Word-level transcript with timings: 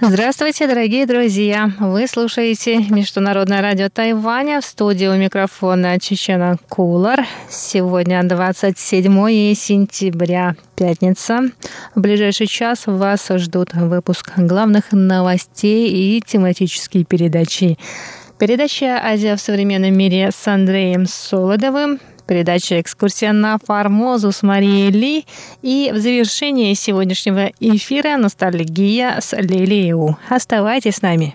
Здравствуйте, 0.00 0.68
дорогие 0.68 1.06
друзья! 1.06 1.72
Вы 1.80 2.06
слушаете 2.06 2.78
Международное 2.88 3.60
радио 3.60 3.88
Тайваня 3.88 4.60
в 4.60 4.64
студии 4.64 5.06
у 5.06 5.16
микрофона 5.16 5.98
Чечена 5.98 6.56
Кулар. 6.68 7.26
Сегодня 7.50 8.22
27 8.22 9.12
сентября, 9.54 10.54
пятница. 10.76 11.50
В 11.96 12.00
ближайший 12.00 12.46
час 12.46 12.84
вас 12.86 13.26
ждут 13.28 13.74
выпуск 13.74 14.34
главных 14.36 14.92
новостей 14.92 15.88
и 15.88 16.22
тематические 16.24 17.04
передачи. 17.04 17.76
Передача 18.38 19.00
«Азия 19.02 19.34
в 19.34 19.40
современном 19.40 19.98
мире» 19.98 20.30
с 20.32 20.46
Андреем 20.46 21.06
Солодовым, 21.06 21.98
передача 22.28 22.80
«Экскурсия 22.80 23.32
на 23.32 23.58
Формозу» 23.58 24.30
с 24.30 24.42
Марией 24.42 24.90
Ли 24.90 25.24
и 25.62 25.90
в 25.92 25.98
завершении 25.98 26.74
сегодняшнего 26.74 27.50
эфира 27.58 28.16
«Ностальгия» 28.18 29.18
с 29.20 29.34
Лилией 29.34 30.14
Оставайтесь 30.28 30.96
с 30.96 31.02
нами. 31.02 31.34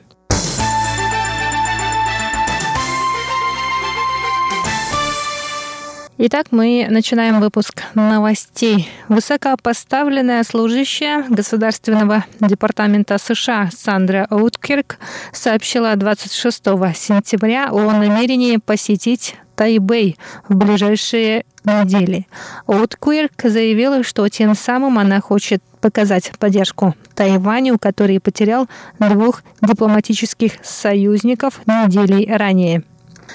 Итак, 6.26 6.48
мы 6.52 6.88
начинаем 6.90 7.41
выпуск 7.41 7.84
новостей. 7.95 8.88
Высокопоставленная 9.09 10.46
служащая 10.46 11.26
Государственного 11.27 12.23
департамента 12.40 13.18
США 13.18 13.70
Сандра 13.76 14.27
Уткирк 14.30 14.99
сообщила 15.34 15.94
26 15.98 16.63
сентября 16.96 17.72
о 17.72 17.91
намерении 17.91 18.55
посетить 18.55 19.36
Тайбэй 19.58 20.18
в 20.48 20.55
ближайшие 20.55 21.44
недели. 21.66 22.26
Уткирк 22.68 23.34
заявила, 23.44 24.01
что 24.04 24.29
тем 24.29 24.55
самым 24.55 24.99
она 24.99 25.20
хочет 25.20 25.62
показать 25.82 26.32
поддержку 26.40 26.96
Тайваню, 27.16 27.77
который 27.77 28.21
потерял 28.21 28.70
двух 28.98 29.44
дипломатических 29.62 30.54
союзников 30.63 31.60
недели 31.68 32.32
ранее. 32.32 32.84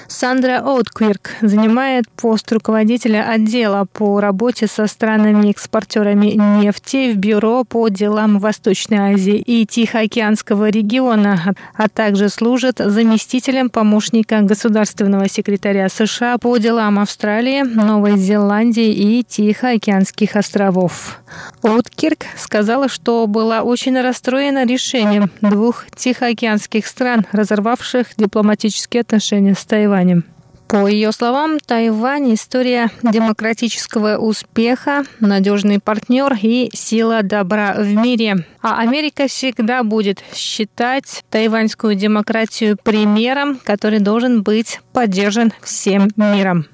Сандра 0.09 0.61
Оутквирк 0.65 1.35
занимает 1.43 2.09
пост 2.09 2.51
руководителя 2.51 3.29
отдела 3.29 3.85
по 3.93 4.19
работе 4.19 4.65
со 4.65 4.87
странами-экспортерами 4.87 6.33
нефти 6.61 7.13
в 7.13 7.17
Бюро 7.17 7.63
по 7.63 7.87
делам 7.89 8.39
Восточной 8.39 9.13
Азии 9.13 9.37
и 9.37 9.67
Тихоокеанского 9.67 10.69
региона, 10.69 11.53
а 11.75 11.89
также 11.89 12.29
служит 12.29 12.79
заместителем 12.79 13.69
помощника 13.69 14.41
государственного 14.41 15.29
секретаря 15.29 15.87
США 15.89 16.39
по 16.39 16.57
делам 16.57 16.97
Австралии, 16.97 17.61
Новой 17.61 18.17
Зеландии 18.17 18.91
и 18.91 19.23
Тихоокеанских 19.23 20.35
островов. 20.35 21.19
Оуткирк 21.61 22.25
сказала, 22.37 22.87
что 22.87 23.27
была 23.27 23.61
очень 23.61 23.99
расстроена 23.99 24.65
решением 24.65 25.31
двух 25.41 25.85
тихоокеанских 25.95 26.87
стран, 26.87 27.25
разорвавших 27.31 28.15
дипломатические 28.17 29.01
отношения 29.01 29.55
с 29.55 29.65
Тайванем. 29.65 30.23
По 30.69 30.87
ее 30.87 31.11
словам, 31.11 31.57
Тайвань– 31.59 32.31
история 32.35 32.91
демократического 33.01 34.17
успеха, 34.17 35.03
надежный 35.19 35.79
партнер 35.79 36.37
и 36.39 36.69
сила 36.75 37.23
добра 37.23 37.73
в 37.73 37.87
мире. 37.87 38.45
А 38.61 38.79
Америка 38.79 39.27
всегда 39.27 39.81
будет 39.81 40.19
считать 40.31 41.23
тайваньскую 41.31 41.95
демократию 41.95 42.77
примером, 42.77 43.59
который 43.63 43.99
должен 43.99 44.43
быть 44.43 44.79
поддержан 44.93 45.53
всем 45.63 46.07
миром. 46.15 46.67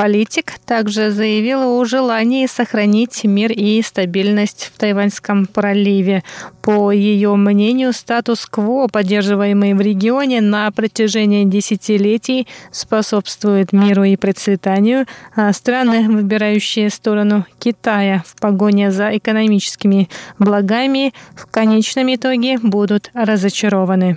Политик 0.00 0.54
также 0.64 1.10
заявила 1.10 1.66
о 1.66 1.84
желании 1.84 2.46
сохранить 2.46 3.22
мир 3.24 3.52
и 3.52 3.82
стабильность 3.82 4.70
в 4.74 4.78
Тайваньском 4.78 5.44
проливе. 5.44 6.24
По 6.62 6.90
ее 6.90 7.36
мнению, 7.36 7.92
статус-кво, 7.92 8.86
поддерживаемый 8.90 9.74
в 9.74 9.80
регионе 9.82 10.40
на 10.40 10.70
протяжении 10.70 11.44
десятилетий, 11.44 12.48
способствует 12.72 13.74
миру 13.74 14.04
и 14.04 14.16
процветанию, 14.16 15.04
а 15.36 15.52
страны, 15.52 16.08
выбирающие 16.08 16.88
сторону 16.88 17.44
Китая 17.58 18.22
в 18.26 18.40
погоне 18.40 18.92
за 18.92 19.14
экономическими 19.14 20.08
благами, 20.38 21.12
в 21.34 21.44
конечном 21.44 22.14
итоге 22.14 22.58
будут 22.58 23.10
разочарованы. 23.12 24.16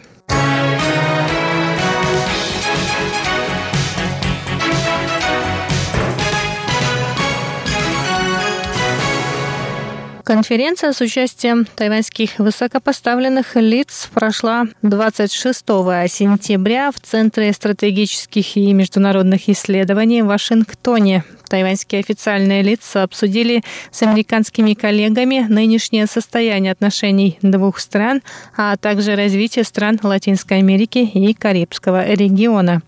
Конференция 10.23 10.93
с 10.93 11.01
участием 11.01 11.65
тайваньских 11.65 12.39
высокопоставленных 12.39 13.57
лиц 13.57 14.09
прошла 14.13 14.63
26 14.81 15.65
сентября 16.07 16.91
в 16.91 16.99
Центре 17.01 17.51
стратегических 17.51 18.55
и 18.55 18.71
международных 18.71 19.49
исследований 19.49 20.21
в 20.21 20.27
Вашингтоне. 20.27 21.25
Тайваньские 21.49 21.99
официальные 21.99 22.61
лица 22.61 23.03
обсудили 23.03 23.63
с 23.91 24.01
американскими 24.01 24.75
коллегами 24.75 25.45
нынешнее 25.49 26.07
состояние 26.07 26.71
отношений 26.71 27.37
двух 27.41 27.79
стран, 27.79 28.21
а 28.55 28.77
также 28.77 29.17
развитие 29.17 29.65
стран 29.65 29.99
Латинской 30.01 30.59
Америки 30.59 30.99
и 30.99 31.33
Карибского 31.33 32.07
региона. 32.07 32.81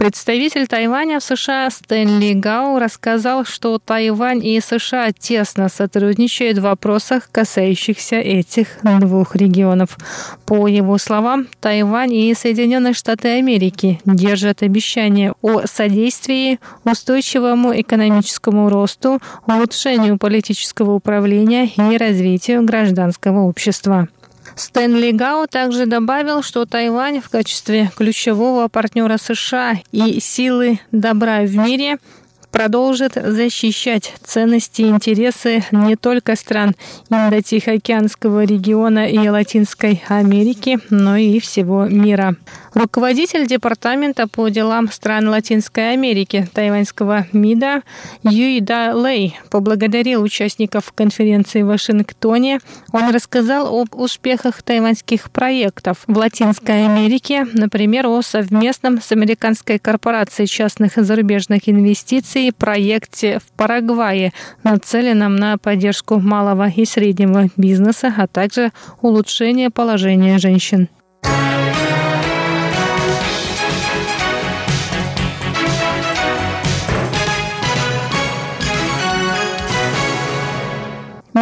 Представитель 0.00 0.66
Тайваня 0.66 1.20
в 1.20 1.22
США 1.22 1.68
Стэнли 1.68 2.32
Гау 2.32 2.78
рассказал, 2.78 3.44
что 3.44 3.78
Тайвань 3.78 4.42
и 4.42 4.58
США 4.58 5.12
тесно 5.12 5.68
сотрудничают 5.68 6.56
в 6.56 6.62
вопросах, 6.62 7.28
касающихся 7.30 8.16
этих 8.16 8.78
двух 8.82 9.36
регионов. 9.36 9.98
По 10.46 10.66
его 10.68 10.96
словам, 10.96 11.48
Тайвань 11.60 12.14
и 12.14 12.32
Соединенные 12.32 12.94
Штаты 12.94 13.28
Америки 13.28 14.00
держат 14.06 14.62
обещание 14.62 15.34
о 15.42 15.66
содействии 15.66 16.60
устойчивому 16.86 17.78
экономическому 17.78 18.70
росту, 18.70 19.20
улучшению 19.46 20.16
политического 20.16 20.92
управления 20.92 21.66
и 21.66 21.98
развитию 21.98 22.64
гражданского 22.64 23.40
общества. 23.40 24.08
Стэнли 24.56 25.12
Гао 25.12 25.46
также 25.46 25.86
добавил, 25.86 26.42
что 26.42 26.66
Тайвань 26.66 27.20
в 27.20 27.28
качестве 27.28 27.90
ключевого 27.96 28.68
партнера 28.68 29.16
США 29.16 29.78
и 29.92 30.20
силы 30.20 30.80
добра 30.92 31.42
в 31.42 31.54
мире 31.56 31.98
продолжит 32.50 33.14
защищать 33.14 34.14
ценности 34.22 34.82
и 34.82 34.88
интересы 34.88 35.64
не 35.72 35.96
только 35.96 36.36
стран 36.36 36.74
Индо-Тихоокеанского 37.08 38.44
региона 38.44 39.08
и 39.08 39.28
Латинской 39.28 40.02
Америки, 40.08 40.78
но 40.90 41.16
и 41.16 41.38
всего 41.40 41.86
мира. 41.86 42.36
Руководитель 42.74 43.46
Департамента 43.46 44.28
по 44.28 44.48
делам 44.48 44.90
стран 44.92 45.28
Латинской 45.28 45.92
Америки 45.92 46.48
тайваньского 46.52 47.26
МИДа 47.32 47.82
Юйда 48.22 48.92
Лэй 48.94 49.36
поблагодарил 49.50 50.22
участников 50.22 50.92
конференции 50.92 51.62
в 51.62 51.66
Вашингтоне. 51.66 52.60
Он 52.92 53.12
рассказал 53.12 53.80
об 53.80 53.94
успехах 53.94 54.62
тайваньских 54.62 55.30
проектов 55.30 56.04
в 56.06 56.16
Латинской 56.16 56.86
Америке, 56.86 57.46
например, 57.52 58.06
о 58.06 58.22
совместном 58.22 59.00
с 59.00 59.10
американской 59.10 59.78
корпорацией 59.78 60.46
частных 60.46 60.92
зарубежных 60.96 61.68
инвестиций 61.68 62.39
проекте 62.48 63.38
в 63.38 63.52
Парагвае, 63.52 64.32
нацеленном 64.64 65.36
на 65.36 65.58
поддержку 65.58 66.18
малого 66.18 66.68
и 66.68 66.86
среднего 66.86 67.48
бизнеса, 67.58 68.14
а 68.16 68.26
также 68.26 68.72
улучшение 69.02 69.68
положения 69.68 70.38
женщин. 70.38 70.88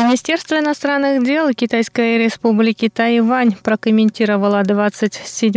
Министерство 0.08 0.58
иностранных 0.58 1.22
дел 1.22 1.52
Китайской 1.52 2.16
республики 2.16 2.88
Тайвань 2.88 3.55
прокомментировало 3.62 4.62
27 4.62 5.52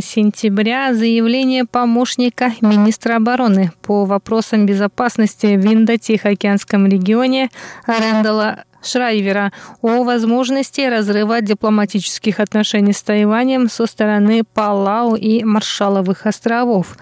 сентября 0.00 0.94
заявление 0.94 1.64
помощника 1.64 2.52
министра 2.60 3.16
обороны 3.16 3.72
по 3.82 4.04
вопросам 4.04 4.64
безопасности 4.64 5.56
в 5.56 5.66
Индо-Тихоокеанском 5.66 6.86
регионе 6.86 7.50
Рэндала 7.88 8.62
Шрайвера 8.82 9.52
о 9.82 10.04
возможности 10.04 10.80
разрыва 10.82 11.40
дипломатических 11.40 12.40
отношений 12.40 12.92
с 12.92 13.02
Тайванем 13.02 13.68
со 13.68 13.86
стороны 13.86 14.42
Палау 14.44 15.14
и 15.16 15.44
Маршаловых 15.44 16.26
островов. 16.26 16.96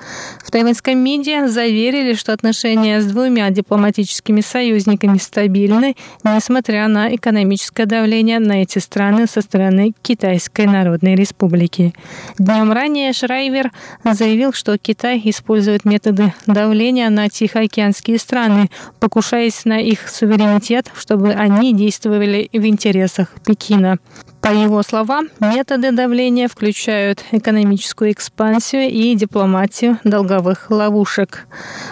В 0.45 0.51
тайваньском 0.51 0.99
МИДе 0.99 1.49
заверили, 1.49 2.15
что 2.15 2.33
отношения 2.33 3.01
с 3.01 3.07
двумя 3.07 3.51
дипломатическими 3.51 4.41
союзниками 4.41 5.19
стабильны, 5.19 5.97
несмотря 6.23 6.89
на 6.89 7.15
экономическое 7.15 7.87
давление 7.87 8.39
на 8.39 8.63
эти 8.63 8.79
страны 8.79 9.27
со 9.27 9.41
стороны 9.41 9.93
Китайской 10.03 10.67
Народной 10.67 11.15
Республики. 11.15 11.95
Днем 12.39 12.73
ранее 12.73 13.13
Шрайвер 13.13 13.71
заявил, 14.05 14.53
что 14.53 14.77
Китай 14.79 15.21
использует 15.25 15.85
методы 15.85 16.35
давления 16.47 17.11
на 17.11 17.29
тихоокеанские 17.29 18.19
страны, 18.19 18.71
покушаясь 19.01 19.65
на 19.65 19.81
их 19.81 20.09
суверенитет, 20.09 20.91
чтобы 20.95 21.33
они 21.33 21.64
действовали 21.73 22.49
в 22.53 22.67
интересах 22.67 23.29
Пекина. 23.47 23.99
По 24.45 24.53
его 24.53 24.83
словам, 24.83 25.31
методы 25.41 25.91
давления 25.91 26.49
включают 26.49 27.25
экономическую 27.33 28.13
экспансию 28.13 28.91
и 28.91 29.15
дипломатию 29.15 29.99
долговых 30.05 30.71
ловушек. 30.71 31.47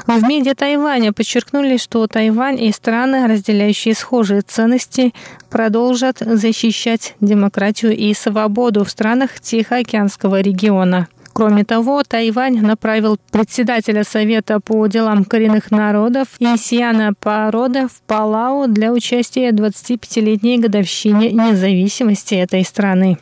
В 0.06 0.22
МИДе 0.22 0.54
Тайваня 0.54 1.14
подчеркнули, 1.14 1.78
что 1.78 2.06
Тайвань 2.06 2.60
и 2.60 2.70
страны, 2.70 3.26
разделяющие 3.26 3.94
схожие 3.94 4.42
ценности, 4.42 5.14
продолжат 5.48 6.18
защищать 6.18 7.14
демократию 7.20 7.96
и 7.96 8.12
свободу 8.12 8.84
в 8.84 8.90
странах 8.90 9.40
Тихоокеанского 9.40 10.42
региона. 10.42 11.08
Кроме 11.32 11.64
того, 11.64 12.02
Тайвань 12.02 12.60
направил 12.60 13.16
председателя 13.30 14.04
Совета 14.04 14.60
по 14.60 14.86
делам 14.86 15.24
коренных 15.24 15.70
народов 15.70 16.28
Исьяна 16.38 17.14
Парода 17.18 17.88
в 17.88 18.02
Палау 18.06 18.68
для 18.68 18.92
участия 18.92 19.52
в 19.52 19.54
25-летней 19.54 20.58
годовщине 20.58 21.32
независимости 21.32 22.34
этой 22.34 22.64
страны. 22.64 23.18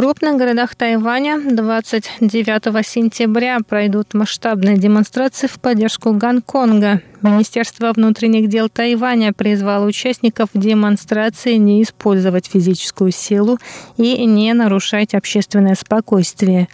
Крупных 0.00 0.36
городах 0.38 0.76
Тайваня 0.76 1.38
29 1.38 2.86
сентября 2.86 3.58
пройдут 3.60 4.14
масштабные 4.14 4.78
демонстрации 4.78 5.46
в 5.46 5.60
поддержку 5.60 6.14
Гонконга. 6.14 7.02
Министерство 7.22 7.92
внутренних 7.92 8.48
дел 8.48 8.70
Тайваня 8.70 9.34
призвало 9.34 9.84
участников 9.84 10.48
демонстрации 10.54 11.56
не 11.56 11.82
использовать 11.82 12.46
физическую 12.46 13.10
силу 13.10 13.58
и 13.98 14.24
не 14.24 14.54
нарушать 14.54 15.14
общественное 15.14 15.74
спокойствие. 15.74 16.68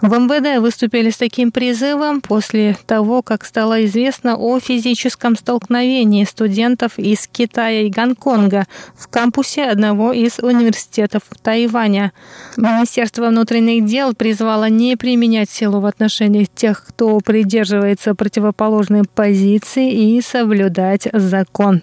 В 0.00 0.10
МВД 0.10 0.62
выступили 0.62 1.10
с 1.10 1.18
таким 1.18 1.52
призывом 1.52 2.22
после 2.22 2.74
того, 2.86 3.20
как 3.20 3.44
стало 3.44 3.84
известно 3.84 4.36
о 4.36 4.58
физическом 4.60 5.36
столкновении 5.36 6.24
студентов 6.24 6.98
из 6.98 7.26
Китая 7.26 7.82
и 7.82 7.90
Гонконга 7.90 8.66
в 8.96 9.08
кампусе 9.08 9.64
одного 9.64 10.14
из 10.14 10.38
университетов 10.38 11.24
Тайваня. 11.42 12.12
Министерство 12.62 13.26
внутренних 13.26 13.84
дел 13.86 14.14
призвало 14.14 14.68
не 14.68 14.96
применять 14.96 15.50
силу 15.50 15.80
в 15.80 15.86
отношении 15.86 16.44
тех, 16.44 16.84
кто 16.86 17.18
придерживается 17.18 18.14
противоположной 18.14 19.02
позиции 19.02 19.90
и 19.90 20.22
соблюдать 20.22 21.08
закон. 21.12 21.82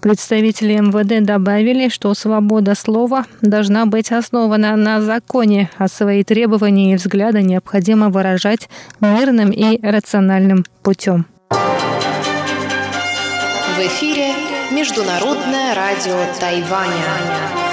Представители 0.00 0.80
МВД 0.80 1.24
добавили, 1.24 1.88
что 1.88 2.12
свобода 2.14 2.74
слова 2.74 3.26
должна 3.40 3.86
быть 3.86 4.10
основана 4.10 4.74
на 4.74 5.00
законе, 5.00 5.70
а 5.78 5.86
свои 5.86 6.24
требования 6.24 6.94
и 6.94 6.96
взгляды 6.96 7.42
необходимо 7.42 8.10
выражать 8.10 8.68
мирным 9.00 9.52
и 9.52 9.78
рациональным 9.80 10.64
путем. 10.82 11.26
В 11.50 13.78
эфире 13.78 14.32
Международное 14.72 15.76
радио 15.76 16.18
Тайваня. 16.40 17.65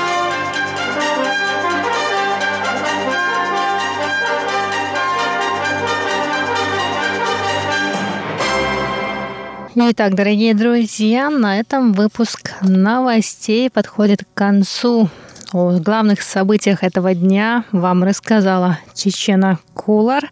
Итак, 9.76 10.14
дорогие 10.14 10.54
друзья, 10.54 11.32
на 11.32 11.60
этом 11.60 11.94
выпуск 11.94 12.52
новостей 12.62 13.72
подходит 13.72 14.24
к 14.24 14.38
концу. 14.38 15.10
О 15.52 15.80
главных 15.80 16.22
событиях 16.22 16.84
этого 16.84 17.16
дня 17.16 17.66
вам 17.72 18.04
рассказала 18.04 18.78
Чечена 18.94 19.58
Кулар. 19.74 20.30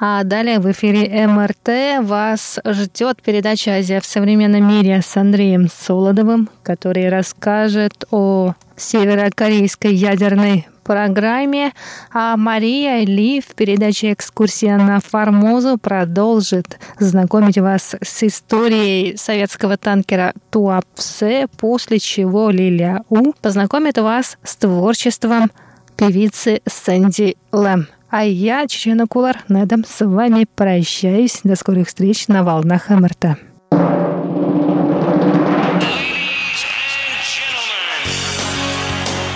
А 0.00 0.24
далее 0.24 0.58
в 0.58 0.68
эфире 0.72 1.28
МРТ 1.28 2.04
вас 2.04 2.58
ждет 2.66 3.22
передача 3.22 3.76
«Азия 3.76 4.00
в 4.00 4.06
современном 4.06 4.68
мире» 4.68 5.02
с 5.02 5.16
Андреем 5.16 5.68
Солодовым, 5.68 6.48
который 6.64 7.08
расскажет 7.10 8.06
о 8.10 8.54
северокорейской 8.76 9.94
ядерной 9.94 10.66
программе, 10.82 11.72
а 12.12 12.36
Мария 12.36 13.04
Ли 13.04 13.40
в 13.40 13.54
передаче 13.54 14.12
«Экскурсия 14.12 14.76
на 14.76 15.00
Формозу» 15.00 15.78
продолжит 15.78 16.78
знакомить 16.98 17.58
вас 17.58 17.96
с 18.02 18.22
историей 18.22 19.16
советского 19.16 19.76
танкера 19.76 20.32
Туапсе, 20.50 21.46
после 21.56 21.98
чего 21.98 22.50
Лилия 22.50 23.02
У 23.08 23.32
познакомит 23.32 23.98
вас 23.98 24.38
с 24.42 24.56
творчеством 24.56 25.50
певицы 25.96 26.60
Сэнди 26.66 27.36
Лэм. 27.52 27.86
А 28.08 28.24
я, 28.24 28.66
Чечена 28.66 29.06
Кулар, 29.06 29.38
на 29.48 29.62
этом 29.62 29.84
с 29.84 30.04
вами 30.04 30.46
прощаюсь. 30.56 31.40
До 31.44 31.54
скорых 31.54 31.88
встреч 31.88 32.26
на 32.26 32.42
волнах 32.42 32.88
МРТ. 32.88 33.49